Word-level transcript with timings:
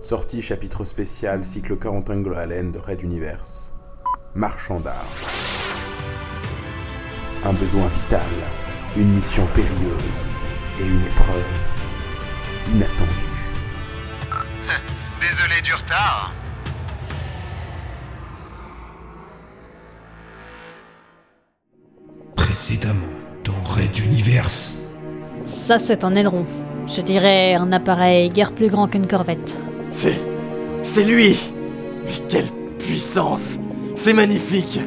Sortie 0.00 0.40
chapitre 0.40 0.84
spécial 0.84 1.44
cycle 1.44 1.76
Corentin 1.76 2.24
Allen 2.34 2.72
de 2.72 2.78
Red 2.78 3.02
Universe. 3.02 3.74
Marchand 4.34 4.80
d'art. 4.80 5.04
Un 7.44 7.52
besoin 7.52 7.86
vital, 7.86 8.26
une 8.96 9.12
mission 9.12 9.46
périlleuse 9.48 10.26
et 10.78 10.86
une 10.86 11.04
épreuve 11.04 11.70
inattendue. 12.72 13.10
Désolé 15.20 15.60
du 15.62 15.74
retard. 15.74 16.32
Précédemment, 22.36 23.06
dans 23.44 23.70
Red 23.70 23.98
Universe. 23.98 24.78
Ça, 25.44 25.78
c'est 25.78 26.04
un 26.04 26.14
aileron. 26.16 26.46
Je 26.86 27.02
dirais 27.02 27.54
un 27.54 27.70
appareil 27.70 28.30
guère 28.30 28.52
plus 28.52 28.68
grand 28.68 28.88
qu'une 28.88 29.06
corvette. 29.06 29.58
C'est. 29.90 30.20
C'est 30.82 31.04
lui. 31.04 31.38
Mais 32.04 32.26
quelle 32.28 32.48
puissance. 32.78 33.58
C'est 33.94 34.12
magnifique. 34.12 34.80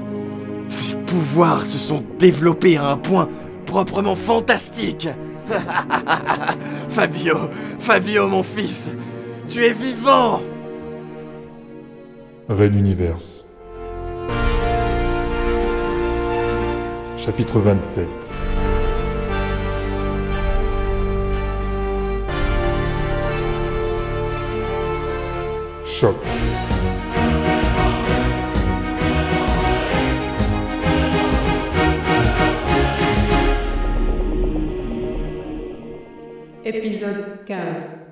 Ses 0.68 0.96
pouvoirs 0.96 1.66
se 1.66 1.78
sont 1.78 2.04
développés 2.18 2.78
à 2.78 2.88
un 2.88 2.98
point 2.98 3.30
proprement 3.66 4.16
fantastique. 4.16 5.08
Fabio 6.90 7.38
Fabio, 7.80 8.28
mon 8.28 8.44
fils 8.44 8.92
Tu 9.48 9.64
es 9.66 9.74
vivant. 9.74 10.42
Red 12.50 12.76
Universe. 12.76 13.46
Chapitre 17.18 17.60
27 17.60 18.23
Choc. 26.04 26.18
Épisode 36.66 37.46
15 37.46 38.03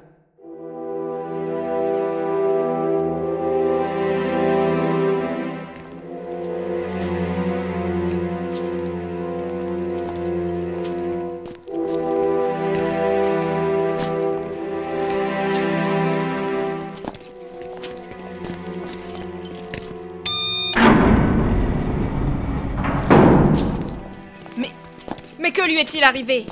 est-il 25.81 26.03
arrivé? 26.03 26.45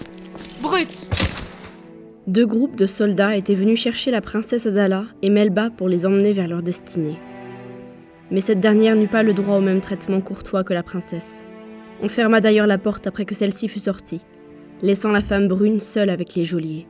Brute 0.59 1.05
Deux 2.25 2.47
groupes 2.47 2.75
de 2.75 2.87
soldats 2.87 3.35
étaient 3.35 3.53
venus 3.53 3.79
chercher 3.79 4.09
la 4.09 4.21
princesse 4.21 4.65
Azala 4.65 5.03
et 5.21 5.29
Melba 5.29 5.69
pour 5.69 5.87
les 5.87 6.07
emmener 6.07 6.33
vers 6.33 6.47
leur 6.47 6.63
destinée. 6.63 7.19
Mais 8.31 8.41
cette 8.41 8.59
dernière 8.59 8.95
n'eut 8.95 9.07
pas 9.07 9.21
le 9.21 9.35
droit 9.35 9.57
au 9.57 9.61
même 9.61 9.81
traitement 9.81 10.19
courtois 10.19 10.63
que 10.63 10.73
la 10.73 10.81
princesse. 10.81 11.43
On 12.01 12.09
ferma 12.09 12.41
d'ailleurs 12.41 12.65
la 12.65 12.79
porte 12.79 13.05
après 13.05 13.25
que 13.25 13.35
celle-ci 13.35 13.67
fut 13.67 13.79
sortie, 13.79 14.25
laissant 14.81 15.11
la 15.11 15.21
femme 15.21 15.47
brune 15.47 15.79
seule 15.79 16.09
avec 16.09 16.33
les 16.33 16.45
geôliers. 16.45 16.87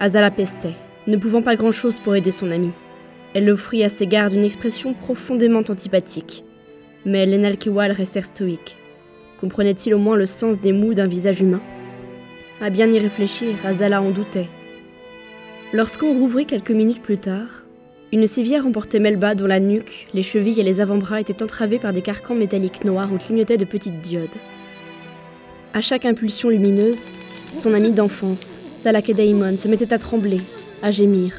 Azala 0.00 0.30
pestait, 0.30 0.76
ne 1.06 1.18
pouvant 1.18 1.42
pas 1.42 1.56
grand-chose 1.56 1.98
pour 1.98 2.16
aider 2.16 2.32
son 2.32 2.50
amie. 2.50 2.72
Elle 3.34 3.50
offrit 3.50 3.84
à 3.84 3.90
ses 3.90 4.06
gardes 4.06 4.32
une 4.32 4.44
expression 4.44 4.94
profondément 4.94 5.58
antipathique. 5.68 6.44
Mais 7.04 7.26
les 7.26 7.36
Nalkiwal 7.36 7.92
restèrent 7.92 8.24
stoïques. 8.24 8.78
Comprenait-il 9.44 9.92
au 9.92 9.98
moins 9.98 10.16
le 10.16 10.24
sens 10.24 10.58
des 10.58 10.72
mots 10.72 10.94
d'un 10.94 11.06
visage 11.06 11.42
humain? 11.42 11.60
À 12.62 12.70
bien 12.70 12.90
y 12.90 12.98
réfléchir, 12.98 13.48
Azala 13.62 14.00
en 14.00 14.08
doutait. 14.08 14.48
Lorsqu'on 15.74 16.14
rouvrit 16.14 16.46
quelques 16.46 16.70
minutes 16.70 17.02
plus 17.02 17.18
tard, 17.18 17.62
une 18.10 18.26
civière 18.26 18.66
emportait 18.66 19.00
Melba 19.00 19.34
dont 19.34 19.44
la 19.44 19.60
nuque, 19.60 20.08
les 20.14 20.22
chevilles 20.22 20.60
et 20.60 20.62
les 20.62 20.80
avant-bras 20.80 21.20
étaient 21.20 21.42
entravés 21.42 21.78
par 21.78 21.92
des 21.92 22.00
carcans 22.00 22.34
métalliques 22.34 22.86
noirs 22.86 23.12
où 23.12 23.18
clignotaient 23.18 23.58
de 23.58 23.66
petites 23.66 24.00
diodes. 24.00 24.30
À 25.74 25.82
chaque 25.82 26.06
impulsion 26.06 26.48
lumineuse, 26.48 27.04
son 27.52 27.74
ami 27.74 27.92
d'enfance, 27.92 28.56
Salake 28.78 29.12
Daimon, 29.12 29.58
se 29.58 29.68
mettait 29.68 29.92
à 29.92 29.98
trembler, 29.98 30.40
à 30.82 30.90
gémir, 30.90 31.34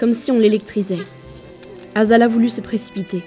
comme 0.00 0.14
si 0.14 0.32
on 0.32 0.40
l'électrisait. 0.40 0.98
Azala 1.94 2.26
voulut 2.26 2.50
se 2.50 2.60
précipiter, 2.60 3.22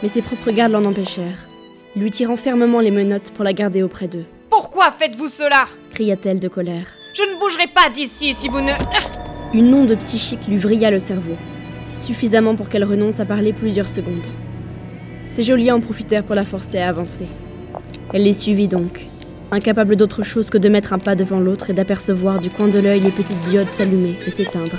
mais 0.00 0.08
ses 0.08 0.22
propres 0.22 0.52
gardes 0.52 0.70
l'en 0.70 0.84
empêchèrent, 0.84 1.48
lui 1.96 2.10
tirant 2.10 2.36
fermement 2.36 2.80
les 2.80 2.90
menottes 2.90 3.30
pour 3.30 3.44
la 3.44 3.52
garder 3.52 3.82
auprès 3.82 4.08
d'eux. 4.08 4.24
Pourquoi 4.50 4.92
faites-vous 4.98 5.28
cela? 5.28 5.66
Cria-t-elle 5.92 6.40
de 6.40 6.48
colère. 6.48 6.86
Je 7.14 7.22
ne 7.22 7.38
bougerai 7.38 7.66
pas 7.68 7.88
d'ici 7.92 8.34
si 8.34 8.48
vous 8.48 8.60
ne... 8.60 8.72
Une 9.52 9.72
onde 9.72 9.96
psychique 9.98 10.48
lui 10.48 10.58
vrilla 10.58 10.90
le 10.90 10.98
cerveau, 10.98 11.36
suffisamment 11.92 12.56
pour 12.56 12.68
qu'elle 12.68 12.84
renonce 12.84 13.20
à 13.20 13.24
parler 13.24 13.52
plusieurs 13.52 13.88
secondes. 13.88 14.26
Ses 15.28 15.44
geôliers 15.44 15.70
en 15.70 15.80
profitèrent 15.80 16.24
pour 16.24 16.34
la 16.34 16.44
forcer 16.44 16.78
à 16.78 16.88
avancer. 16.88 17.26
Elle 18.12 18.24
les 18.24 18.32
suivit 18.32 18.66
donc, 18.66 19.06
incapable 19.52 19.94
d'autre 19.94 20.24
chose 20.24 20.50
que 20.50 20.58
de 20.58 20.68
mettre 20.68 20.92
un 20.92 20.98
pas 20.98 21.14
devant 21.14 21.38
l'autre 21.38 21.70
et 21.70 21.74
d'apercevoir 21.74 22.40
du 22.40 22.50
coin 22.50 22.66
de 22.66 22.80
l'œil 22.80 23.00
les 23.00 23.10
petites 23.10 23.42
diodes 23.44 23.68
s'allumer 23.68 24.14
et 24.26 24.30
s'éteindre. 24.30 24.78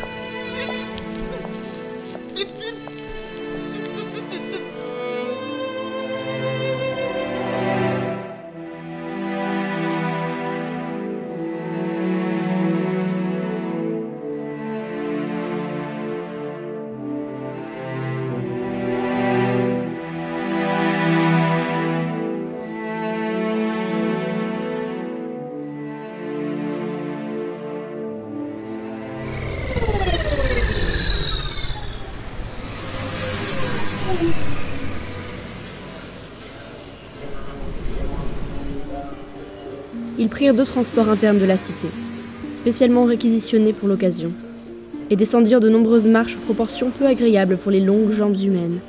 Prirent 40.35 40.53
deux 40.53 40.65
transports 40.65 41.09
internes 41.09 41.39
de 41.39 41.45
la 41.45 41.55
cité, 41.55 41.87
spécialement 42.53 43.05
réquisitionnés 43.05 43.71
pour 43.71 43.87
l'occasion, 43.87 44.33
et 45.09 45.15
descendirent 45.15 45.61
de 45.61 45.69
nombreuses 45.69 46.09
marches 46.09 46.35
aux 46.35 46.43
proportions 46.43 46.91
peu 46.91 47.05
agréables 47.05 47.55
pour 47.55 47.71
les 47.71 47.79
longues 47.79 48.11
jambes 48.11 48.35
humaines, 48.35 48.79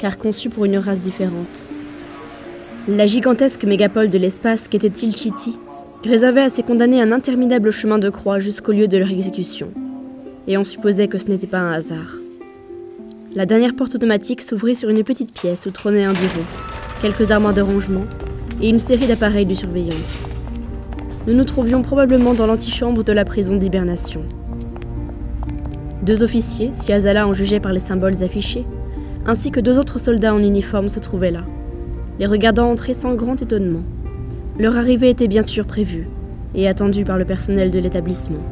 car 0.00 0.18
conçues 0.18 0.48
pour 0.48 0.64
une 0.64 0.78
race 0.78 1.02
différente. 1.02 1.62
La 2.88 3.06
gigantesque 3.06 3.62
mégapole 3.62 4.10
de 4.10 4.18
l'espace 4.18 4.66
qu'était 4.66 4.90
Tilchiti 4.90 5.60
réservait 6.02 6.42
à 6.42 6.48
ses 6.48 6.64
condamnés 6.64 7.00
un 7.00 7.12
interminable 7.12 7.70
chemin 7.70 8.00
de 8.00 8.10
croix 8.10 8.40
jusqu'au 8.40 8.72
lieu 8.72 8.88
de 8.88 8.98
leur 8.98 9.12
exécution, 9.12 9.68
et 10.48 10.58
on 10.58 10.64
supposait 10.64 11.06
que 11.06 11.18
ce 11.18 11.28
n'était 11.28 11.46
pas 11.46 11.60
un 11.60 11.70
hasard. 11.70 12.16
La 13.32 13.46
dernière 13.46 13.76
porte 13.76 13.94
automatique 13.94 14.42
s'ouvrit 14.42 14.74
sur 14.74 14.88
une 14.88 15.04
petite 15.04 15.32
pièce 15.32 15.66
où 15.66 15.70
trônait 15.70 16.02
un 16.02 16.12
bureau, 16.12 16.44
quelques 17.00 17.30
armoires 17.30 17.54
de 17.54 17.62
rangement 17.62 18.06
et 18.60 18.68
une 18.68 18.80
série 18.80 19.06
d'appareils 19.06 19.46
de 19.46 19.54
surveillance. 19.54 20.26
Nous 21.26 21.34
nous 21.34 21.44
trouvions 21.44 21.82
probablement 21.82 22.34
dans 22.34 22.46
l'antichambre 22.46 23.02
de 23.02 23.12
la 23.12 23.24
prison 23.24 23.56
d'hibernation. 23.56 24.22
Deux 26.02 26.22
officiers, 26.22 26.70
si 26.72 26.92
Azala 26.92 27.26
en 27.26 27.32
jugeait 27.32 27.58
par 27.58 27.72
les 27.72 27.80
symboles 27.80 28.22
affichés, 28.22 28.64
ainsi 29.26 29.50
que 29.50 29.58
deux 29.58 29.76
autres 29.76 29.98
soldats 29.98 30.32
en 30.32 30.38
uniforme 30.38 30.88
se 30.88 31.00
trouvaient 31.00 31.32
là, 31.32 31.42
les 32.20 32.26
regardant 32.26 32.70
entrer 32.70 32.94
sans 32.94 33.16
grand 33.16 33.42
étonnement. 33.42 33.82
Leur 34.56 34.76
arrivée 34.76 35.10
était 35.10 35.26
bien 35.26 35.42
sûr 35.42 35.66
prévue 35.66 36.06
et 36.54 36.68
attendue 36.68 37.04
par 37.04 37.18
le 37.18 37.24
personnel 37.24 37.72
de 37.72 37.80
l'établissement. 37.80 38.44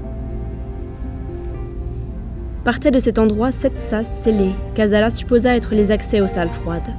Partaient 2.65 2.91
de 2.91 2.99
cet 2.99 3.21
endroit 3.21 3.53
sept 3.53 3.81
sas 3.81 4.09
scellés 4.09 4.55
qu'Azala 4.75 5.11
supposa 5.11 5.55
être 5.55 5.77
les 5.77 5.93
accès 5.93 6.21
aux 6.21 6.27
salles 6.27 6.49
froides. 6.49 6.91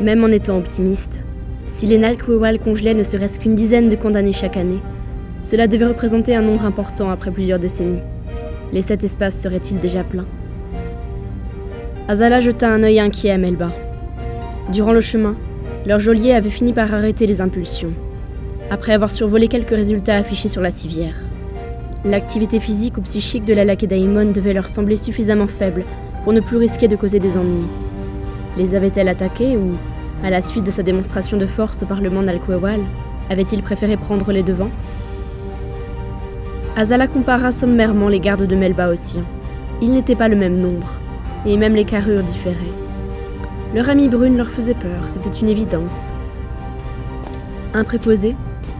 Même 0.00 0.24
en 0.24 0.28
étant 0.28 0.56
optimiste, 0.56 1.20
si 1.66 1.86
les 1.86 1.98
Nalkwewal 1.98 2.58
congelaient 2.58 2.94
ne 2.94 3.02
serait-ce 3.02 3.40
qu'une 3.40 3.54
dizaine 3.54 3.88
de 3.88 3.96
condamnés 3.96 4.32
chaque 4.32 4.56
année, 4.56 4.80
cela 5.42 5.66
devait 5.66 5.86
représenter 5.86 6.34
un 6.34 6.42
nombre 6.42 6.64
important 6.64 7.10
après 7.10 7.30
plusieurs 7.30 7.58
décennies. 7.58 8.00
Les 8.72 8.82
sept 8.82 9.04
espaces 9.04 9.40
seraient-ils 9.40 9.78
déjà 9.78 10.02
pleins? 10.04 10.26
Azala 12.08 12.40
jeta 12.40 12.70
un 12.70 12.82
œil 12.82 13.00
inquiet 13.00 13.30
à 13.30 13.38
Melba. 13.38 13.72
Durant 14.72 14.92
le 14.92 15.00
chemin, 15.00 15.36
leur 15.86 16.00
geôlier 16.00 16.32
avait 16.32 16.50
fini 16.50 16.72
par 16.72 16.92
arrêter 16.92 17.26
les 17.26 17.40
impulsions, 17.40 17.92
après 18.70 18.92
avoir 18.92 19.10
survolé 19.10 19.48
quelques 19.48 19.70
résultats 19.70 20.16
affichés 20.16 20.48
sur 20.48 20.62
la 20.62 20.70
civière. 20.70 21.14
L'activité 22.04 22.60
physique 22.60 22.98
ou 22.98 23.02
psychique 23.02 23.44
de 23.44 23.54
la 23.54 23.64
Lakedaimon 23.64 24.32
devait 24.32 24.52
leur 24.52 24.68
sembler 24.68 24.96
suffisamment 24.96 25.48
faible 25.48 25.84
pour 26.22 26.32
ne 26.32 26.40
plus 26.40 26.56
risquer 26.56 26.88
de 26.88 26.96
causer 26.96 27.18
des 27.18 27.36
ennuis. 27.36 27.66
Les 28.56 28.74
avait-elle 28.74 29.08
attaqués 29.08 29.56
ou, 29.56 29.74
à 30.22 30.30
la 30.30 30.40
suite 30.40 30.64
de 30.64 30.70
sa 30.70 30.82
démonstration 30.82 31.36
de 31.36 31.46
force 31.46 31.82
au 31.82 31.86
Parlement 31.86 32.22
d'Alquewal, 32.22 32.80
avait-il 33.30 33.62
préféré 33.62 33.96
prendre 33.96 34.32
les 34.32 34.42
devants? 34.42 34.70
Azala 36.76 37.06
compara 37.08 37.52
sommairement 37.52 38.08
les 38.08 38.20
gardes 38.20 38.46
de 38.46 38.56
Melba 38.56 38.90
aux 38.90 38.96
siens. 38.96 39.24
Ils 39.80 39.92
n'étaient 39.92 40.16
pas 40.16 40.28
le 40.28 40.36
même 40.36 40.58
nombre, 40.58 40.92
et 41.44 41.56
même 41.56 41.74
les 41.74 41.84
carrures 41.84 42.22
différaient. 42.22 42.54
Leur 43.74 43.88
amie 43.90 44.08
brune 44.08 44.36
leur 44.36 44.48
faisait 44.48 44.74
peur, 44.74 45.00
c'était 45.08 45.38
une 45.38 45.48
évidence. 45.48 46.12
Un 47.74 47.84
préposé, 47.84 48.36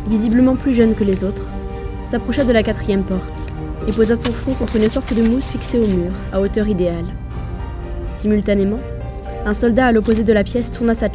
visiblement 0.08 0.56
plus 0.56 0.74
jeune 0.74 0.94
que 0.94 1.04
les 1.04 1.22
autres, 1.24 1.44
s'approcha 2.04 2.44
de 2.44 2.52
la 2.52 2.62
quatrième 2.62 3.02
porte 3.02 3.44
et 3.88 3.92
posa 3.92 4.16
son 4.16 4.32
front 4.32 4.54
contre 4.54 4.76
une 4.76 4.88
sorte 4.88 5.12
de 5.12 5.22
mousse 5.22 5.46
fixée 5.46 5.78
au 5.78 5.86
mur, 5.86 6.12
à 6.32 6.40
hauteur 6.40 6.68
idéale. 6.68 7.06
Simultanément, 8.12 8.80
un 9.46 9.54
soldat 9.54 9.86
à 9.86 9.92
l'opposé 9.92 10.24
de 10.24 10.32
la 10.32 10.42
pièce 10.42 10.72
tourna 10.72 10.92
sa 10.92 11.06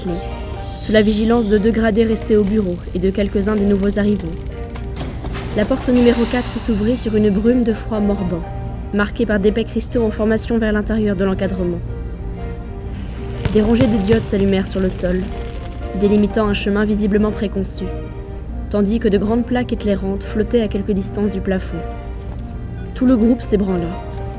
sous 0.78 0.94
la 0.94 1.02
vigilance 1.02 1.50
de 1.50 1.58
deux 1.58 1.72
gradés 1.72 2.06
restés 2.06 2.38
au 2.38 2.46
bureau 2.46 2.78
et 2.96 3.00
de 3.00 3.10
quelques-uns 3.10 3.58
des 3.58 3.66
nouveaux 3.66 4.00
arrivants. 4.00 4.32
La 5.58 5.66
porte 5.66 5.90
numéro 5.90 6.24
4 6.32 6.58
s'ouvrit 6.58 6.98
sur 6.98 7.14
une 7.18 7.30
brume 7.30 7.66
de 7.66 7.74
froid 7.74 8.00
mordant, 8.00 8.42
marquée 8.94 9.26
par 9.26 9.42
d'épais 9.42 9.66
cristaux 9.66 10.02
en 10.02 10.12
formation 10.12 10.58
vers 10.58 10.72
l'intérieur 10.72 11.18
de 11.18 11.26
l'encadrement. 11.26 11.80
Des 13.52 13.62
rangées 13.62 13.88
de 13.88 13.98
diodes 13.98 14.28
s'allumèrent 14.30 14.66
sur 14.66 14.80
le 14.80 14.90
sol, 14.90 15.20
délimitant 16.00 16.48
un 16.48 16.54
chemin 16.54 16.86
visiblement 16.86 17.32
préconçu, 17.32 17.84
tandis 18.70 19.00
que 19.00 19.10
de 19.10 19.18
grandes 19.18 19.46
plaques 19.46 19.74
éclairantes 19.74 20.24
flottaient 20.24 20.62
à 20.62 20.70
quelque 20.70 20.94
distance 20.94 21.32
du 21.32 21.42
plafond. 21.42 21.82
Tout 22.96 23.06
le 23.06 23.18
groupe 23.18 23.42
s'ébranla, 23.42 23.90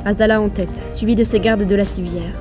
Azala 0.06 0.40
en 0.40 0.48
tête, 0.48 0.80
suivi 0.90 1.14
de 1.14 1.24
ses 1.24 1.40
gardes 1.40 1.66
de 1.66 1.76
la 1.76 1.84
civière. 1.84 2.32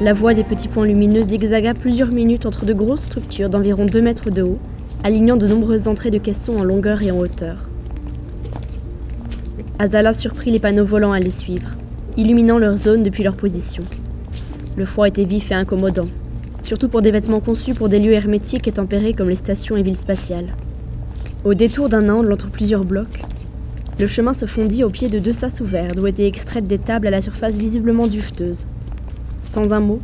La 0.00 0.14
voie 0.14 0.34
des 0.34 0.42
petits 0.42 0.68
points 0.68 0.86
lumineux 0.86 1.22
zigzaga 1.22 1.74
plusieurs 1.74 2.10
minutes 2.10 2.46
entre 2.46 2.64
de 2.64 2.72
grosses 2.72 3.04
structures 3.04 3.50
d'environ 3.50 3.84
2 3.84 4.00
mètres 4.00 4.30
de 4.30 4.42
haut, 4.42 4.58
alignant 5.04 5.36
de 5.36 5.46
nombreuses 5.46 5.86
entrées 5.86 6.10
de 6.10 6.18
caissons 6.18 6.56
en 6.56 6.64
longueur 6.64 7.02
et 7.02 7.10
en 7.10 7.18
hauteur. 7.18 7.68
Azala 9.78 10.12
surprit 10.12 10.50
les 10.50 10.58
panneaux 10.58 10.84
volants 10.84 11.12
à 11.12 11.20
les 11.20 11.30
suivre, 11.30 11.70
illuminant 12.16 12.58
leur 12.58 12.76
zone 12.76 13.02
depuis 13.02 13.22
leur 13.22 13.36
position. 13.36 13.84
Le 14.76 14.84
froid 14.86 15.06
était 15.06 15.24
vif 15.24 15.52
et 15.52 15.54
incommodant, 15.54 16.08
surtout 16.62 16.88
pour 16.88 17.02
des 17.02 17.10
vêtements 17.10 17.40
conçus 17.40 17.74
pour 17.74 17.88
des 17.88 18.00
lieux 18.00 18.14
hermétiques 18.14 18.66
et 18.66 18.72
tempérés 18.72 19.12
comme 19.12 19.28
les 19.28 19.36
stations 19.36 19.76
et 19.76 19.82
villes 19.82 19.96
spatiales. 19.96 20.56
Au 21.44 21.54
détour 21.54 21.88
d'un 21.88 22.08
angle 22.08 22.32
entre 22.32 22.50
plusieurs 22.50 22.84
blocs, 22.84 23.22
le 24.00 24.06
chemin 24.06 24.32
se 24.32 24.46
fondit 24.46 24.84
au 24.84 24.90
pied 24.90 25.08
de 25.08 25.18
deux 25.18 25.34
sas 25.34 25.60
ouverts 25.60 25.94
d'où 25.94 26.06
étaient 26.06 26.26
extraites 26.26 26.66
des 26.66 26.78
tables 26.78 27.06
à 27.06 27.10
la 27.10 27.20
surface 27.20 27.58
visiblement 27.58 28.06
dufteuse. 28.06 28.66
Sans 29.42 29.72
un 29.72 29.80
mot, 29.80 30.00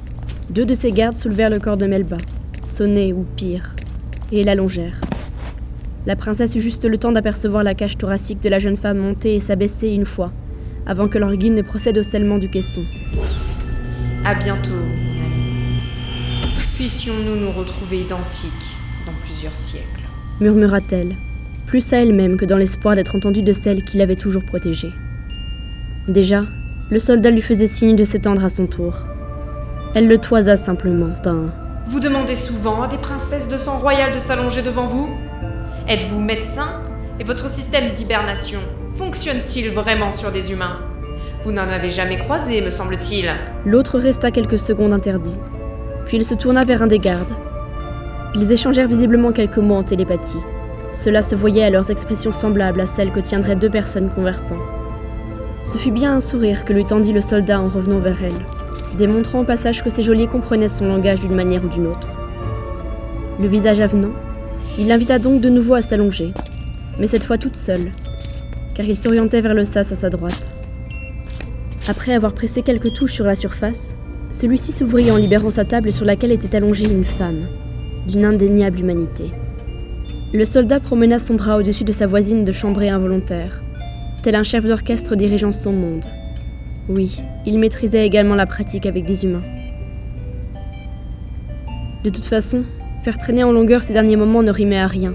deux 0.51 0.65
de 0.65 0.75
ses 0.75 0.91
gardes 0.91 1.17
soulevèrent 1.17 1.51
le 1.51 1.61
corps 1.61 1.77
de 1.77 1.87
Melba, 1.87 2.17
sonnaient 2.65 3.13
ou 3.13 3.25
pire, 3.37 3.77
et 4.33 4.43
l'allongèrent. 4.43 5.01
La 6.07 6.17
princesse 6.17 6.55
eut 6.55 6.61
juste 6.61 6.85
le 6.85 6.99
temps 6.99 7.13
d'apercevoir 7.13 7.63
la 7.63 7.75
cage 7.75 7.97
thoracique 7.99 8.43
de 8.43 8.49
la 8.49 8.59
jeune 8.59 8.77
femme 8.77 8.99
monter 8.99 9.35
et 9.35 9.41
s'abaisser 9.41 9.89
une 9.89 10.07
fois, 10.07 10.33
avant 10.87 11.09
que 11.09 11.19
leur 11.19 11.35
guide 11.37 11.55
ne 11.55 11.63
procède 11.63 11.99
au 11.99 12.03
scellement 12.03 12.39
du 12.39 12.49
caisson. 12.49 12.83
À 14.25 14.35
bientôt, 14.35 14.71
mon 14.71 15.25
ami. 15.25 15.81
Puissions-nous 16.77 17.37
nous 17.37 17.51
retrouver 17.53 18.01
identiques 18.01 18.53
dans 19.07 19.13
plusieurs 19.25 19.55
siècles. 19.55 20.09
murmura-t-elle, 20.41 21.15
plus 21.67 21.93
à 21.93 21.99
elle-même 21.99 22.37
que 22.37 22.45
dans 22.45 22.57
l'espoir 22.57 22.97
d'être 22.97 23.15
entendue 23.15 23.43
de 23.43 23.53
celle 23.53 23.85
qui 23.85 23.99
l'avait 23.99 24.17
toujours 24.17 24.45
protégée. 24.45 24.93
Déjà, 26.09 26.43
le 26.91 26.99
soldat 26.99 27.31
lui 27.31 27.43
faisait 27.43 27.67
signe 27.67 27.97
de 27.97 28.05
s'étendre 28.05 28.45
à 28.45 28.49
son 28.49 28.67
tour. 28.67 28.95
Elle 29.95 30.07
le 30.07 30.19
toisa 30.19 30.57
simplement 30.57 31.09
d'un 31.23 31.51
Vous 31.87 31.99
demandez 31.99 32.35
souvent 32.35 32.83
à 32.83 32.89
des 32.89 32.99
princesses 32.99 33.49
de 33.49 33.57
sang 33.57 33.79
royal 33.79 34.13
de 34.13 34.19
s'allonger 34.19 34.61
devant 34.61 34.87
vous? 34.87 35.09
Êtes-vous 35.89 36.21
médecin? 36.21 36.83
Et 37.19 37.25
votre 37.25 37.49
système 37.49 37.95
d'hibernation 37.95 38.61
fonctionne-t-il 38.97 39.71
vraiment 39.73 40.13
sur 40.13 40.31
des 40.31 40.53
humains? 40.53 40.79
Vous 41.43 41.53
n'en 41.53 41.69
avez 41.69 41.89
jamais 41.89 42.19
croisé, 42.19 42.61
me 42.61 42.69
semble-t-il. 42.69 43.31
L'autre 43.65 43.99
resta 43.99 44.31
quelques 44.31 44.59
secondes 44.59 44.93
interdit, 44.93 45.39
puis 46.05 46.19
il 46.19 46.25
se 46.27 46.35
tourna 46.35 46.65
vers 46.65 46.83
un 46.83 46.87
des 46.87 46.99
gardes. 46.99 47.33
Ils 48.35 48.53
échangèrent 48.53 48.89
visiblement 48.89 49.33
quelques 49.33 49.57
mots 49.57 49.77
en 49.77 49.83
télépathie. 49.83 50.45
Cela 50.93 51.23
se 51.23 51.35
voyait 51.35 51.65
à 51.65 51.71
leurs 51.71 51.91
expressions 51.91 52.33
semblables 52.33 52.83
à 52.83 52.87
celles 52.87 53.13
que 53.13 53.21
tiendraient 53.21 53.57
deux 53.57 53.71
personnes 53.71 54.11
conversant. 54.11 54.59
Ce 55.65 55.79
fut 55.79 55.93
bien 55.93 56.15
un 56.15 56.21
sourire 56.21 56.67
que 56.67 56.75
lui 56.75 56.85
tendit 56.85 57.13
le 57.13 57.23
soldat 57.23 57.61
en 57.61 57.69
revenant 57.69 58.01
vers 58.01 58.23
elle, 58.23 58.47
démontrant 58.97 59.41
au 59.41 59.45
passage 59.45 59.83
que 59.83 59.91
ses 59.91 60.03
geôliers 60.03 60.27
comprenaient 60.27 60.69
son 60.69 60.87
langage 60.87 61.21
d'une 61.21 61.35
manière 61.35 61.65
ou 61.65 61.69
d'une 61.69 61.87
autre. 61.87 62.09
Le 63.41 63.49
visage 63.49 63.81
avenant, 63.81 64.13
il 64.79 64.89
l'invita 64.89 65.19
donc 65.19 65.41
de 65.41 65.49
nouveau 65.49 65.75
à 65.75 65.83
s'allonger, 65.83 66.33
mais 66.99 67.07
cette 67.07 67.25
fois 67.25 67.39
toute 67.39 67.57
seule, 67.57 67.93
car 68.75 68.87
il 68.87 68.97
s'orientait 68.97 69.41
vers 69.41 69.55
le 69.55 69.65
sas 69.65 69.93
à 69.93 69.97
sa 69.97 70.11
droite. 70.11 70.51
Après 71.89 72.15
avoir 72.15 72.33
pressé 72.33 72.63
quelques 72.63 72.93
touches 72.93 73.15
sur 73.15 73.25
la 73.25 73.35
surface, 73.35 73.97
celui-ci 74.31 74.73
s'ouvrit 74.73 75.11
en 75.11 75.17
libérant 75.17 75.51
sa 75.51 75.65
table 75.65 75.93
sur 75.93 76.05
laquelle 76.05 76.33
était 76.33 76.57
allongée 76.57 76.85
une 76.85 77.05
femme, 77.05 77.47
d'une 78.07 78.25
indéniable 78.25 78.81
humanité. 78.81 79.31
Le 80.33 80.45
soldat 80.45 80.81
promena 80.81 81.19
son 81.19 81.35
bras 81.35 81.57
au-dessus 81.57 81.85
de 81.85 81.93
sa 81.93 82.07
voisine 82.07 82.45
de 82.45 82.53
chambrée 82.53 82.91
involontaire, 82.91 83.63
tel 84.23 84.35
un 84.35 84.43
chef 84.43 84.65
d'orchestre 84.65 85.17
dirigeant 85.17 85.53
son 85.53 85.73
monde. 85.73 86.05
Oui, 86.89 87.21
il 87.45 87.59
maîtrisait 87.59 88.07
également 88.07 88.35
la 88.35 88.47
pratique 88.47 88.87
avec 88.87 89.05
des 89.05 89.25
humains. 89.25 89.43
De 92.03 92.11
toute 92.11 92.25
façon, 92.25 92.65
faire 93.05 93.19
traîner 93.19 93.45
en 93.45 93.53
longueur 93.53 93.83
ces 93.83 93.93
derniers 93.93 94.17
moments 94.17 94.43
ne 94.43 94.51
rimait 94.51 94.79
à 94.79 94.87
rien, 94.87 95.13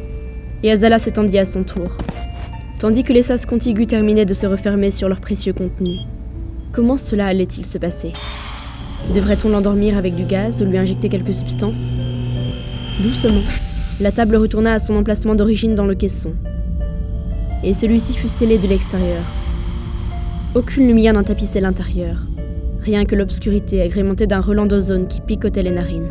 et 0.62 0.72
Azala 0.72 1.00
s'étendit 1.00 1.40
à 1.40 1.46
son 1.46 1.64
tour, 1.64 1.98
tandis 2.78 3.04
que 3.04 3.14
les 3.14 3.24
sas 3.24 3.46
contigus 3.48 3.88
terminaient 3.88 4.26
de 4.26 4.34
se 4.34 4.46
refermer 4.46 4.92
sur 4.92 5.10
leur 5.10 5.20
précieux 5.20 5.54
contenu. 5.54 5.98
Comment 6.74 6.98
cela 6.98 7.26
allait-il 7.26 7.66
se 7.66 7.80
passer? 7.80 8.14
Devrait-on 9.16 9.50
l'endormir 9.50 9.98
avec 9.98 10.16
du 10.16 10.26
gaz 10.26 10.62
ou 10.62 10.66
lui 10.66 10.78
injecter 10.78 11.10
quelques 11.10 11.34
substances? 11.34 11.92
Doucement, 13.02 13.42
la 14.00 14.12
table 14.12 14.36
retourna 14.36 14.74
à 14.74 14.80
son 14.80 14.96
emplacement 14.96 15.34
d'origine 15.34 15.74
dans 15.74 15.86
le 15.86 15.96
caisson. 15.96 16.34
Et 17.64 17.74
celui-ci 17.74 18.16
fut 18.16 18.30
scellé 18.30 18.58
de 18.58 18.68
l'extérieur. 18.68 19.24
Aucune 20.56 20.86
lumière 20.86 21.16
n'en 21.16 21.24
tapissait 21.24 21.62
l'intérieur, 21.62 22.18
rien 22.80 23.06
que 23.06 23.16
l'obscurité 23.16 23.82
agrémentée 23.82 24.28
d'un 24.28 24.40
relent 24.40 24.68
d'ozone 24.68 25.08
qui 25.08 25.20
picotait 25.20 25.64
les 25.64 25.72
narines. 25.72 26.10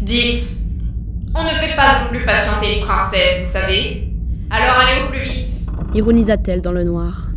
Dites 0.00 0.58
On 1.34 1.42
ne 1.42 1.48
fait 1.48 1.74
pas 1.74 2.04
non 2.04 2.10
plus 2.10 2.24
patienter 2.24 2.76
une 2.76 2.84
princesse, 2.84 3.40
vous 3.40 3.46
savez 3.46 4.08
Alors 4.48 4.78
allez 4.78 5.02
au 5.02 5.10
plus 5.10 5.15
Ironisa-t-elle 5.96 6.60
dans 6.60 6.72
le 6.72 6.84
noir. 6.84 7.30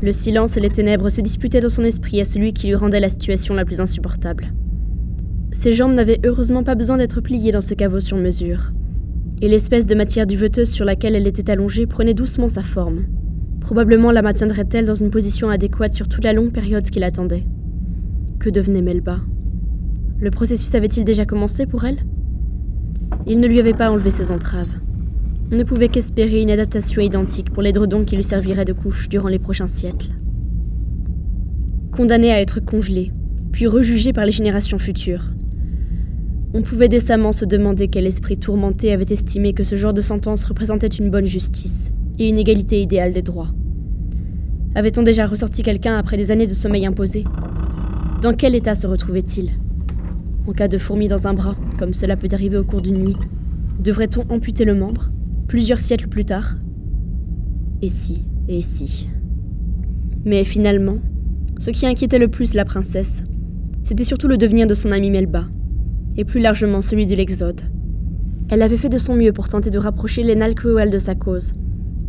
Le 0.00 0.12
silence 0.12 0.56
et 0.56 0.60
les 0.60 0.70
ténèbres 0.70 1.08
se 1.08 1.20
disputaient 1.20 1.60
dans 1.60 1.68
son 1.68 1.82
esprit 1.82 2.20
à 2.20 2.24
celui 2.24 2.52
qui 2.52 2.68
lui 2.68 2.76
rendait 2.76 3.00
la 3.00 3.08
situation 3.08 3.52
la 3.54 3.64
plus 3.64 3.80
insupportable. 3.80 4.52
Ses 5.50 5.72
jambes 5.72 5.94
n'avaient 5.94 6.20
heureusement 6.24 6.62
pas 6.62 6.76
besoin 6.76 6.96
d'être 6.96 7.20
pliées 7.20 7.50
dans 7.50 7.60
ce 7.60 7.74
caveau 7.74 7.98
sur 7.98 8.16
mesure, 8.16 8.70
et 9.42 9.48
l'espèce 9.48 9.86
de 9.86 9.96
matière 9.96 10.28
duveteuse 10.28 10.70
sur 10.70 10.84
laquelle 10.84 11.16
elle 11.16 11.26
était 11.26 11.50
allongée 11.50 11.86
prenait 11.86 12.14
doucement 12.14 12.48
sa 12.48 12.62
forme. 12.62 13.06
Probablement 13.58 14.12
la 14.12 14.22
maintiendrait-elle 14.22 14.86
dans 14.86 14.94
une 14.94 15.10
position 15.10 15.48
adéquate 15.48 15.94
sur 15.94 16.06
toute 16.06 16.22
la 16.22 16.32
longue 16.32 16.52
période 16.52 16.88
qu'il 16.88 17.02
attendait. 17.02 17.44
Que 18.38 18.50
devenait 18.50 18.82
Melba? 18.82 19.18
Le 20.20 20.30
processus 20.30 20.72
avait-il 20.76 21.04
déjà 21.04 21.26
commencé 21.26 21.66
pour 21.66 21.86
elle? 21.86 22.04
Il 23.26 23.40
ne 23.40 23.48
lui 23.48 23.58
avait 23.58 23.74
pas 23.74 23.90
enlevé 23.90 24.10
ses 24.10 24.30
entraves. 24.30 24.83
On 25.54 25.56
ne 25.56 25.62
pouvait 25.62 25.88
qu'espérer 25.88 26.42
une 26.42 26.50
adaptation 26.50 27.00
identique 27.00 27.52
pour 27.52 27.62
l'édredon 27.62 28.04
qui 28.04 28.16
lui 28.16 28.24
servirait 28.24 28.64
de 28.64 28.72
couche 28.72 29.08
durant 29.08 29.28
les 29.28 29.38
prochains 29.38 29.68
siècles. 29.68 30.08
Condamné 31.92 32.32
à 32.32 32.40
être 32.40 32.58
congelé, 32.58 33.12
puis 33.52 33.68
rejugé 33.68 34.12
par 34.12 34.26
les 34.26 34.32
générations 34.32 34.80
futures, 34.80 35.30
on 36.54 36.62
pouvait 36.62 36.88
décemment 36.88 37.30
se 37.30 37.44
demander 37.44 37.86
quel 37.86 38.04
esprit 38.04 38.36
tourmenté 38.36 38.90
avait 38.90 39.06
estimé 39.12 39.52
que 39.52 39.62
ce 39.62 39.76
genre 39.76 39.94
de 39.94 40.00
sentence 40.00 40.42
représentait 40.42 40.88
une 40.88 41.08
bonne 41.08 41.24
justice 41.24 41.92
et 42.18 42.28
une 42.28 42.38
égalité 42.38 42.82
idéale 42.82 43.12
des 43.12 43.22
droits. 43.22 43.54
Avait-on 44.74 45.02
déjà 45.04 45.24
ressorti 45.24 45.62
quelqu'un 45.62 45.96
après 45.96 46.16
des 46.16 46.32
années 46.32 46.48
de 46.48 46.52
sommeil 46.52 46.84
imposé? 46.84 47.22
Dans 48.22 48.34
quel 48.34 48.56
état 48.56 48.74
se 48.74 48.88
retrouvait-il? 48.88 49.52
En 50.48 50.52
cas 50.52 50.66
de 50.66 50.78
fourmi 50.78 51.06
dans 51.06 51.28
un 51.28 51.32
bras, 51.32 51.54
comme 51.78 51.94
cela 51.94 52.16
peut 52.16 52.26
arriver 52.32 52.56
au 52.56 52.64
cours 52.64 52.82
d'une 52.82 52.98
nuit, 52.98 53.16
devrait-on 53.78 54.22
amputer 54.32 54.64
le 54.64 54.74
membre? 54.74 55.12
Plusieurs 55.46 55.80
siècles 55.80 56.08
plus 56.08 56.24
tard 56.24 56.56
Et 57.82 57.88
si, 57.88 58.24
et 58.48 58.62
si 58.62 59.08
Mais 60.24 60.44
finalement, 60.44 60.98
ce 61.58 61.70
qui 61.70 61.86
inquiétait 61.86 62.18
le 62.18 62.28
plus 62.28 62.54
la 62.54 62.64
princesse, 62.64 63.22
c'était 63.82 64.04
surtout 64.04 64.28
le 64.28 64.36
devenir 64.36 64.66
de 64.66 64.74
son 64.74 64.90
amie 64.92 65.10
Melba, 65.10 65.46
et 66.16 66.24
plus 66.24 66.40
largement 66.40 66.82
celui 66.82 67.06
de 67.06 67.14
l'Exode. 67.14 67.60
Elle 68.48 68.62
avait 68.62 68.76
fait 68.76 68.88
de 68.88 68.98
son 68.98 69.14
mieux 69.14 69.32
pour 69.32 69.48
tenter 69.48 69.70
de 69.70 69.78
rapprocher 69.78 70.22
les 70.22 70.36
Nalquewal 70.36 70.90
de 70.90 70.98
sa 70.98 71.14
cause, 71.14 71.54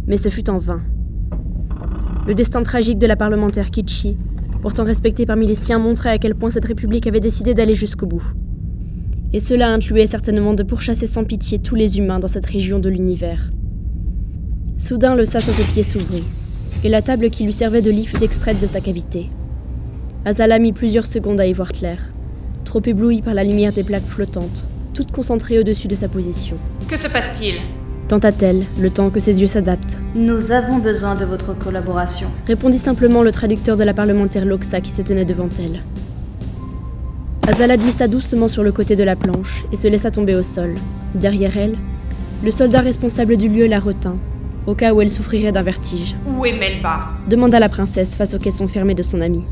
mais 0.07 0.17
ce 0.17 0.29
fut 0.29 0.49
en 0.49 0.57
vain. 0.57 0.81
Le 2.27 2.33
destin 2.33 2.63
tragique 2.63 2.97
de 2.97 3.07
la 3.07 3.15
parlementaire 3.15 3.69
Kitchi, 3.69 4.17
pourtant 4.61 4.83
respectée 4.83 5.25
parmi 5.25 5.45
les 5.45 5.55
siens, 5.55 5.79
montrait 5.79 6.09
à 6.09 6.17
quel 6.17 6.35
point 6.35 6.49
cette 6.49 6.65
république 6.65 7.07
avait 7.07 7.19
décidé 7.19 7.53
d'aller 7.53 7.75
jusqu'au 7.75 8.07
bout. 8.07 8.23
Et 9.35 9.41
cela 9.41 9.67
incluait 9.67 10.07
certainement 10.07 10.53
de 10.53 10.63
pourchasser 10.63 11.07
sans 11.07 11.25
pitié 11.25 11.59
tous 11.59 11.75
les 11.75 11.97
humains 11.97 12.19
dans 12.19 12.29
cette 12.29 12.45
région 12.45 12.79
de 12.79 12.87
l'univers. 12.87 13.51
Soudain, 14.77 15.13
le 15.13 15.25
sas 15.25 15.49
à 15.49 15.51
ses 15.51 15.73
pieds 15.73 15.83
s'ouvrit, 15.83 16.23
et 16.85 16.89
la 16.89 17.01
table 17.01 17.29
qui 17.29 17.43
lui 17.43 17.51
servait 17.51 17.81
de 17.81 17.91
lit 17.91 18.05
fut 18.05 18.23
extraite 18.23 18.61
de 18.61 18.65
sa 18.65 18.79
cavité. 18.79 19.29
Azala 20.23 20.57
mit 20.57 20.71
plusieurs 20.71 21.05
secondes 21.05 21.41
à 21.41 21.47
y 21.47 21.51
voir 21.51 21.73
clair, 21.73 22.13
trop 22.63 22.81
ébloui 22.85 23.21
par 23.21 23.33
la 23.33 23.43
lumière 23.43 23.73
des 23.73 23.83
plaques 23.83 24.07
flottantes, 24.07 24.63
toutes 24.93 25.11
concentrées 25.11 25.59
au-dessus 25.59 25.89
de 25.89 25.95
sa 25.95 26.07
position. 26.07 26.55
Que 26.87 26.95
se 26.95 27.09
passe-t-il? 27.09 27.55
Tenta-t-elle, 28.07 28.63
le 28.79 28.89
temps 28.89 29.09
que 29.09 29.19
ses 29.19 29.41
yeux 29.41 29.47
s'adaptent. 29.47 29.97
Nous 30.15 30.53
avons 30.53 30.77
besoin 30.77 31.13
de 31.15 31.25
votre 31.25 31.59
collaboration. 31.59 32.29
Répondit 32.47 32.79
simplement 32.79 33.21
le 33.21 33.33
traducteur 33.33 33.75
de 33.75 33.83
la 33.83 33.93
parlementaire 33.93 34.45
Loxa 34.45 34.79
qui 34.79 34.93
se 34.93 35.01
tenait 35.01 35.25
devant 35.25 35.49
elle. 35.59 35.81
Azala 37.47 37.77
glissa 37.77 38.07
doucement 38.07 38.47
sur 38.47 38.63
le 38.63 38.71
côté 38.71 38.95
de 38.95 39.03
la 39.03 39.15
planche 39.15 39.65
et 39.71 39.77
se 39.77 39.87
laissa 39.87 40.09
tomber 40.09 40.35
au 40.35 40.41
sol. 40.41 40.73
Derrière 41.13 41.55
elle, 41.55 41.75
le 42.43 42.49
soldat 42.49 42.79
responsable 42.81 43.37
du 43.37 43.47
lieu 43.47 43.67
la 43.67 43.79
retint, 43.79 44.17
au 44.65 44.73
cas 44.73 44.93
où 44.93 45.01
elle 45.01 45.11
souffrirait 45.11 45.51
d'un 45.51 45.61
vertige. 45.61 46.15
Où 46.27 46.43
est 46.43 46.57
Melba? 46.57 47.09
Demanda 47.29 47.59
la 47.59 47.69
princesse 47.69 48.15
face 48.15 48.33
aux 48.33 48.39
caissons 48.39 48.67
fermés 48.67 48.95
de 48.95 49.03
son 49.03 49.21
ami. 49.21 49.43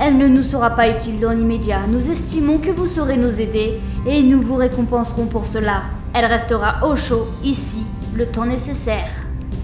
Elle 0.00 0.18
ne 0.18 0.26
nous 0.26 0.42
sera 0.42 0.70
pas 0.70 0.90
utile 0.90 1.20
dans 1.20 1.30
l'immédiat. 1.30 1.86
Nous 1.88 2.10
estimons 2.10 2.58
que 2.58 2.72
vous 2.72 2.86
saurez 2.88 3.16
nous 3.16 3.40
aider 3.40 3.74
et 4.08 4.22
nous 4.24 4.40
vous 4.40 4.56
récompenserons 4.56 5.26
pour 5.26 5.46
cela. 5.46 5.82
Elle 6.14 6.26
restera 6.26 6.84
au 6.84 6.96
chaud, 6.96 7.28
ici, 7.44 7.78
le 8.16 8.26
temps 8.26 8.44
nécessaire. 8.44 9.08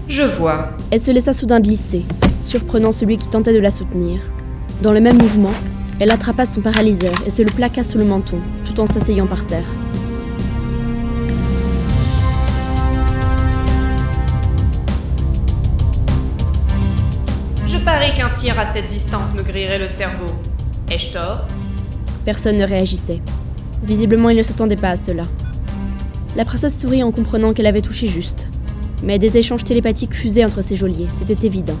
Je 0.07 0.23
vois. 0.23 0.69
Elle 0.89 1.01
se 1.01 1.11
laissa 1.11 1.33
soudain 1.33 1.59
glisser, 1.59 2.03
surprenant 2.43 2.93
celui 2.93 3.17
qui 3.17 3.27
tentait 3.27 3.53
de 3.53 3.59
la 3.59 3.71
soutenir. 3.71 4.21
Dans 4.81 4.93
le 4.93 5.01
même 5.01 5.17
mouvement, 5.17 5.53
elle 5.99 6.11
attrapa 6.11 6.45
son 6.45 6.61
paralyseur 6.61 7.13
et 7.25 7.29
se 7.29 7.41
le 7.41 7.51
plaqua 7.51 7.83
sous 7.83 7.97
le 7.97 8.05
menton, 8.05 8.37
tout 8.65 8.79
en 8.79 8.87
s'asseyant 8.87 9.27
par 9.27 9.45
terre. 9.45 9.65
Je 17.67 17.77
parie 17.77 18.13
qu'un 18.13 18.29
tir 18.29 18.59
à 18.59 18.65
cette 18.65 18.87
distance 18.87 19.33
me 19.33 19.43
grillerait 19.43 19.79
le 19.79 19.87
cerveau. 19.87 20.27
Ai-je 20.89 21.11
tort? 21.11 21.47
Personne 22.25 22.57
ne 22.57 22.65
réagissait. 22.65 23.21
Visiblement, 23.83 24.29
il 24.29 24.37
ne 24.37 24.43
s'attendait 24.43 24.75
pas 24.75 24.89
à 24.89 24.97
cela. 24.97 25.23
La 26.35 26.45
princesse 26.45 26.79
sourit 26.79 27.03
en 27.03 27.11
comprenant 27.11 27.53
qu'elle 27.53 27.67
avait 27.67 27.81
touché 27.81 28.07
juste. 28.07 28.47
Mais 29.03 29.19
des 29.19 29.37
échanges 29.37 29.63
télépathiques 29.63 30.15
fusaient 30.15 30.45
entre 30.45 30.61
ses 30.61 30.75
geôliers, 30.75 31.07
c'était 31.19 31.45
évident. 31.45 31.77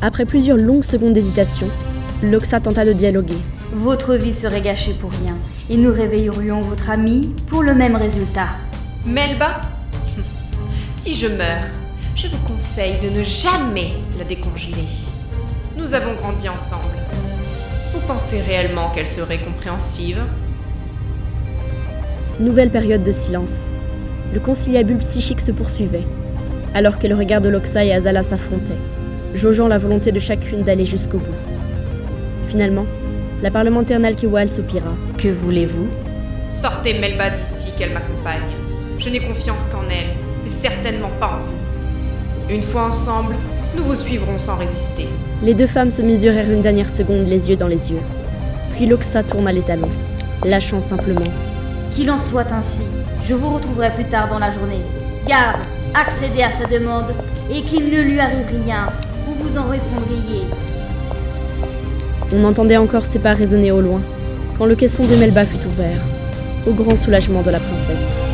Après 0.00 0.24
plusieurs 0.24 0.56
longues 0.56 0.84
secondes 0.84 1.12
d'hésitation, 1.12 1.68
Loxa 2.30 2.60
tenta 2.60 2.84
de 2.84 2.92
dialoguer. 2.92 3.36
Votre 3.72 4.14
vie 4.14 4.32
serait 4.32 4.60
gâchée 4.60 4.94
pour 4.94 5.10
rien, 5.10 5.36
et 5.68 5.76
nous 5.76 5.92
réveillerions 5.92 6.60
votre 6.62 6.90
ami 6.90 7.34
pour 7.48 7.62
le 7.62 7.74
même 7.74 7.96
résultat. 7.96 8.48
Melba 9.04 9.60
Si 10.94 11.14
je 11.14 11.26
meurs, 11.26 11.66
je 12.16 12.28
vous 12.28 12.38
conseille 12.46 12.94
de 13.02 13.18
ne 13.18 13.22
jamais 13.22 13.92
la 14.18 14.24
décongeler. 14.24 14.84
Nous 15.76 15.92
avons 15.92 16.14
grandi 16.14 16.48
ensemble. 16.48 16.94
Vous 17.92 18.00
pensez 18.06 18.40
réellement 18.40 18.90
qu'elle 18.90 19.08
serait 19.08 19.38
compréhensive? 19.38 20.20
Nouvelle 22.40 22.70
période 22.70 23.02
de 23.02 23.12
silence. 23.12 23.68
Le 24.32 24.40
conciliabule 24.40 24.98
psychique 24.98 25.40
se 25.40 25.52
poursuivait, 25.52 26.06
alors 26.74 26.98
que 26.98 27.06
le 27.06 27.14
regard 27.14 27.40
de 27.40 27.48
Loxa 27.48 27.84
et 27.84 27.92
Azala 27.92 28.22
s'affrontaient, 28.22 28.72
jaugeant 29.34 29.68
la 29.68 29.78
volonté 29.78 30.10
de 30.10 30.18
chacune 30.18 30.62
d'aller 30.62 30.86
jusqu'au 30.86 31.18
bout. 31.18 31.53
Finalement, 32.54 32.86
la 33.42 33.50
parlementaire 33.50 33.98
Nalkewal 33.98 34.48
soupira. 34.48 34.92
Que 35.18 35.26
voulez-vous? 35.26 35.88
Sortez 36.48 36.96
Melba 37.00 37.30
d'ici, 37.30 37.72
qu'elle 37.76 37.92
m'accompagne. 37.92 38.54
Je 38.96 39.08
n'ai 39.08 39.18
confiance 39.18 39.66
qu'en 39.66 39.82
elle, 39.90 40.14
et 40.46 40.48
certainement 40.48 41.10
pas 41.18 41.26
en 41.26 41.38
vous. 41.38 42.54
Une 42.54 42.62
fois 42.62 42.84
ensemble, 42.84 43.34
nous 43.76 43.82
vous 43.82 43.96
suivrons 43.96 44.38
sans 44.38 44.56
résister. 44.56 45.08
Les 45.42 45.52
deux 45.52 45.66
femmes 45.66 45.90
se 45.90 46.00
mesurèrent 46.00 46.48
une 46.48 46.62
dernière 46.62 46.90
seconde 46.90 47.26
les 47.26 47.50
yeux 47.50 47.56
dans 47.56 47.66
les 47.66 47.90
yeux. 47.90 48.02
Puis 48.76 48.86
Loxa 48.86 49.24
tourna 49.24 49.50
les 49.50 49.62
talons, 49.62 49.90
lâchant 50.44 50.80
simplement. 50.80 51.32
Qu'il 51.90 52.08
en 52.08 52.18
soit 52.18 52.52
ainsi. 52.52 52.84
Je 53.24 53.34
vous 53.34 53.52
retrouverai 53.52 53.90
plus 53.94 54.04
tard 54.04 54.28
dans 54.28 54.38
la 54.38 54.52
journée. 54.52 54.82
Garde, 55.26 55.58
accédez 55.92 56.44
à 56.44 56.52
sa 56.52 56.66
demande 56.66 57.12
et 57.52 57.62
qu'il 57.62 57.86
ne 57.86 58.00
lui 58.00 58.20
arrive 58.20 58.46
rien. 58.64 58.90
Vous 59.26 59.34
vous 59.40 59.58
en 59.58 59.64
répondriez. 59.64 60.44
On 62.36 62.44
entendait 62.44 62.76
encore 62.76 63.06
ses 63.06 63.20
pas 63.20 63.32
résonner 63.32 63.70
au 63.70 63.80
loin, 63.80 64.00
quand 64.58 64.66
le 64.66 64.74
caisson 64.74 65.04
de 65.04 65.14
Melba 65.14 65.44
fut 65.44 65.64
ouvert, 65.66 66.00
au 66.66 66.72
grand 66.72 66.96
soulagement 66.96 67.42
de 67.42 67.50
la 67.50 67.60
princesse. 67.60 68.33